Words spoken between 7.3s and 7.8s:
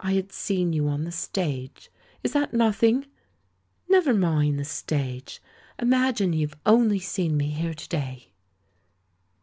me here